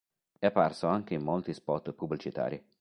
[0.39, 2.67] È apparso anche in molti spot pubblicitari.